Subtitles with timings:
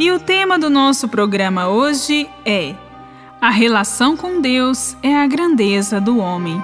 [0.00, 2.74] E o tema do nosso programa hoje é:
[3.38, 6.58] A relação com Deus é a grandeza do homem.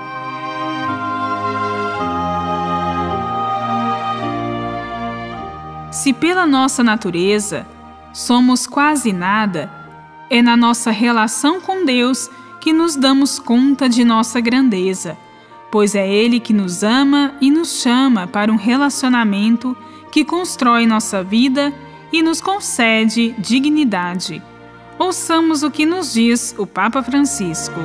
[5.93, 7.67] Se pela nossa natureza
[8.11, 9.71] somos quase nada,
[10.31, 15.15] é na nossa relação com Deus que nos damos conta de nossa grandeza,
[15.71, 19.77] pois é Ele que nos ama e nos chama para um relacionamento
[20.11, 21.71] que constrói nossa vida
[22.13, 24.43] e nos concede dignidade.
[24.99, 27.81] Ouçamos o que nos diz o Papa Francisco.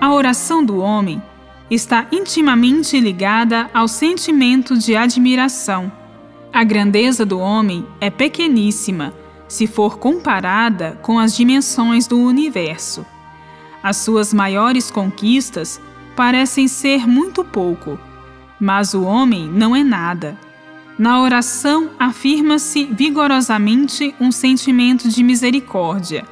[0.00, 1.22] A oração do homem
[1.70, 5.90] está intimamente ligada ao sentimento de admiração.
[6.52, 9.12] A grandeza do homem é pequeníssima
[9.48, 13.04] se for comparada com as dimensões do universo.
[13.82, 15.80] As suas maiores conquistas
[16.16, 18.00] parecem ser muito pouco,
[18.58, 20.36] mas o homem não é nada.
[20.98, 26.24] Na oração afirma-se vigorosamente um sentimento de misericórdia.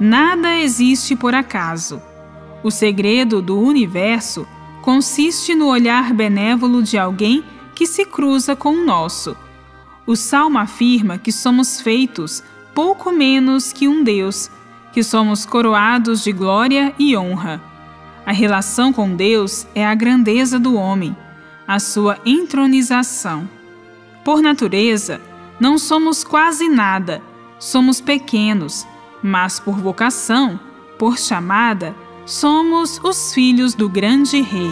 [0.00, 2.00] Nada existe por acaso.
[2.62, 4.48] O segredo do universo
[4.80, 9.36] consiste no olhar benévolo de alguém que se cruza com o nosso.
[10.06, 12.42] O salmo afirma que somos feitos
[12.74, 14.50] pouco menos que um Deus,
[14.92, 17.69] que somos coroados de glória e honra.
[18.30, 21.16] A relação com Deus é a grandeza do homem,
[21.66, 23.50] a sua entronização.
[24.24, 25.20] Por natureza,
[25.58, 27.20] não somos quase nada,
[27.58, 28.86] somos pequenos,
[29.20, 30.60] mas por vocação,
[30.96, 31.92] por chamada,
[32.24, 34.70] somos os filhos do grande Rei.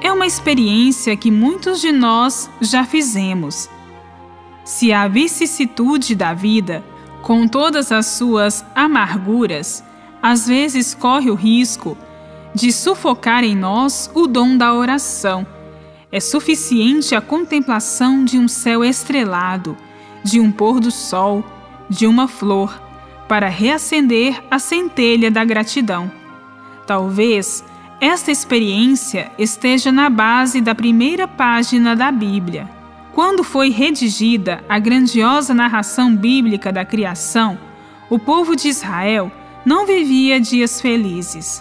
[0.00, 3.68] É uma experiência que muitos de nós já fizemos.
[4.64, 6.82] Se a vicissitude da vida,
[7.22, 9.84] com todas as suas amarguras,
[10.22, 11.96] às vezes corre o risco
[12.54, 15.46] de sufocar em nós o dom da oração,
[16.10, 19.76] é suficiente a contemplação de um céu estrelado
[20.22, 21.44] de um pôr do sol,
[21.88, 22.80] de uma flor,
[23.26, 26.10] para reacender a centelha da gratidão.
[26.86, 27.64] Talvez
[28.00, 32.68] esta experiência esteja na base da primeira página da Bíblia.
[33.18, 37.58] Quando foi redigida a grandiosa narração bíblica da criação,
[38.08, 39.28] o povo de Israel
[39.66, 41.60] não vivia dias felizes.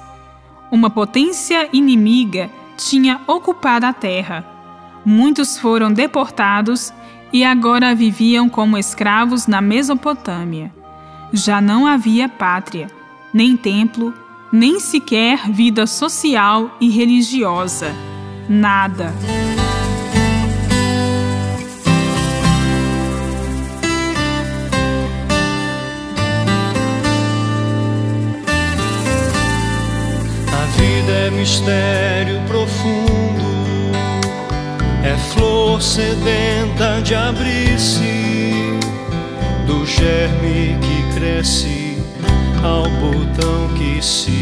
[0.71, 2.47] Uma potência inimiga
[2.77, 4.45] tinha ocupado a terra.
[5.03, 6.93] Muitos foram deportados
[7.33, 10.71] e agora viviam como escravos na Mesopotâmia.
[11.33, 12.85] Já não havia pátria,
[13.33, 14.13] nem templo,
[14.53, 17.95] nem sequer vida social e religiosa.
[18.47, 19.11] Nada.
[31.37, 33.91] Mistério profundo.
[35.03, 38.79] É flor sedenta de abrir-se
[39.67, 41.97] do germe que cresce
[42.63, 44.36] ao botão que se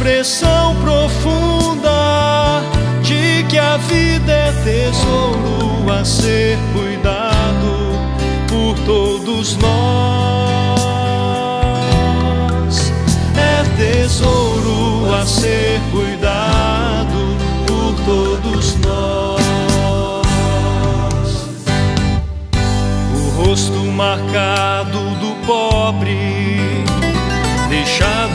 [0.00, 2.62] expressão profunda
[3.02, 7.98] de que a vida é tesouro a ser cuidado
[8.48, 10.40] por todos nós.
[13.36, 17.36] É tesouro a ser cuidado
[18.06, 19.42] todos nós.
[23.14, 26.16] O rosto marcado do pobre,
[27.68, 28.29] deixado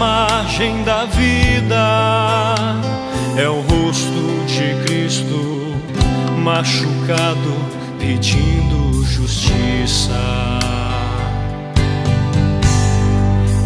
[0.00, 2.54] margem da vida,
[3.36, 5.76] é o rosto de Cristo
[6.38, 7.54] machucado
[7.98, 10.18] pedindo justiça.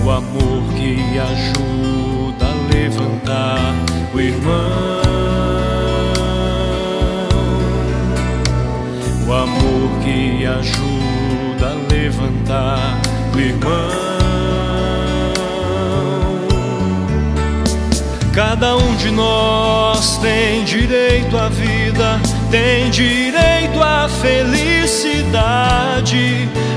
[0.05, 3.73] O amor que ajuda a levantar
[4.13, 5.03] o irmão.
[9.29, 13.01] O amor que ajuda a levantar
[13.33, 14.04] o irmão.
[18.35, 22.21] Cada um de nós tem direito à vida,
[22.51, 25.39] tem direito à felicidade,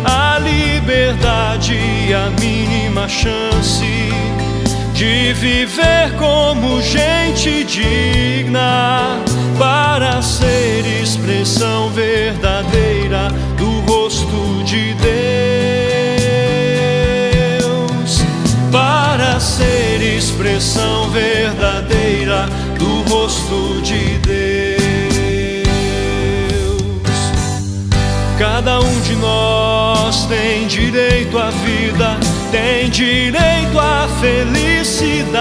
[0.06, 3.84] à liberdade e a mínima chance
[4.94, 9.18] de viver como gente digna
[9.58, 13.30] para ser expressão verdadeira
[31.38, 32.18] direito à vida
[32.52, 35.40] tem direito à felicidade,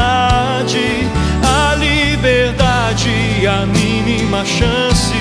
[1.43, 5.15] à liberdade a mínima chance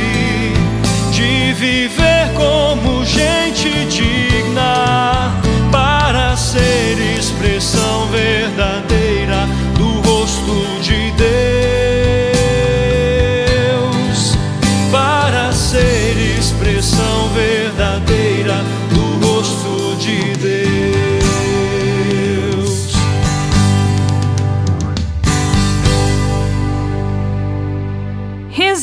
[1.11, 5.31] de viver como gente digna
[5.71, 8.94] para ser expressão verdadeira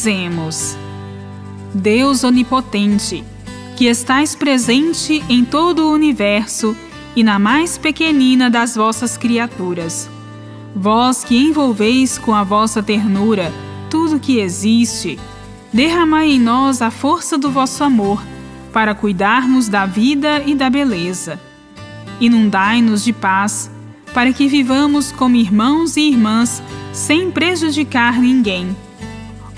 [0.02, 0.76] Rezemos.
[1.72, 3.22] Deus onipotente,
[3.76, 6.76] que estais presente em todo o universo
[7.14, 10.10] e na mais pequenina das vossas criaturas.
[10.74, 13.52] Vós que envolveis com a vossa ternura
[13.88, 15.20] tudo que existe,
[15.72, 18.20] derramai em nós a força do vosso amor
[18.72, 21.38] para cuidarmos da vida e da beleza.
[22.20, 23.70] Inundai-nos de paz,
[24.12, 26.60] para que vivamos como irmãos e irmãs
[26.92, 28.74] sem prejudicar ninguém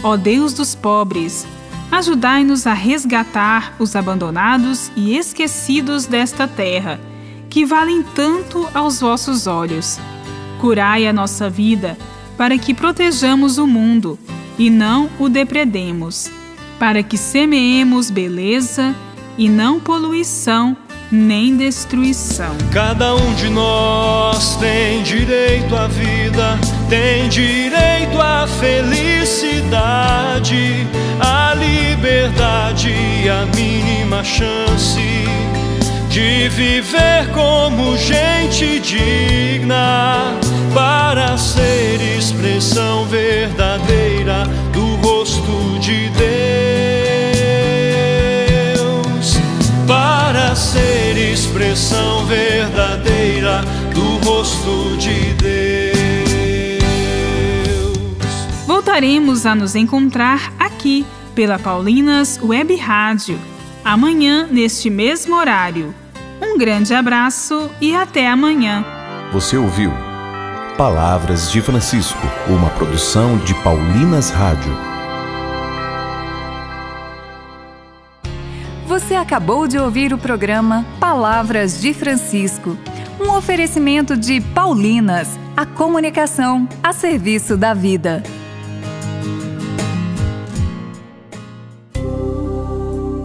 [0.04, 1.46] Ó Deus dos pobres,
[1.90, 7.00] ajudai-nos a resgatar os abandonados e esquecidos desta terra,
[7.48, 9.98] que valem tanto aos vossos olhos.
[10.60, 11.96] Curai a nossa vida,
[12.36, 14.18] para que protejamos o mundo
[14.58, 16.30] e não o depredemos,
[16.78, 18.94] para que semeemos beleza
[19.38, 20.76] e não poluição
[21.14, 22.55] nem destruição.
[22.72, 26.58] Cada um de nós tem direito à vida,
[26.90, 29.75] tem direito à felicidade,
[31.20, 35.00] à liberdade e a mínima chance
[36.14, 40.38] de viver como gente digna
[40.75, 46.63] para ser expressão verdadeira do rosto de Deus,
[51.54, 53.62] expressão verdadeira
[53.94, 55.94] do rosto de Deus.
[58.66, 63.38] Voltaremos a nos encontrar aqui pela Paulinas Web Rádio,
[63.84, 65.94] amanhã neste mesmo horário.
[66.42, 68.84] Um grande abraço e até amanhã.
[69.32, 69.92] Você ouviu
[70.76, 74.94] Palavras de Francisco, uma produção de Paulinas Rádio.
[79.04, 82.75] Você acabou de ouvir o programa Palavras de Francisco,
[83.20, 88.23] um oferecimento de Paulinas, a comunicação a serviço da vida.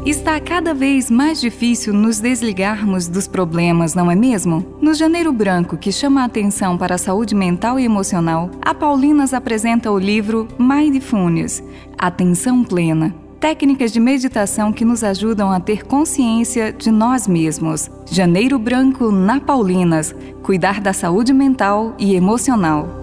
[0.06, 4.78] Está cada vez mais difícil nos desligarmos dos problemas, não é mesmo?
[4.82, 9.34] No Janeiro Branco, que chama a atenção para a saúde mental e emocional, a Paulinas
[9.34, 11.64] apresenta o livro Mindfulness
[11.98, 17.90] Atenção Plena técnicas de meditação que nos ajudam a ter consciência de nós mesmos.
[18.06, 22.99] Janeiro Branco na Paulinas cuidar da saúde mental e emocional.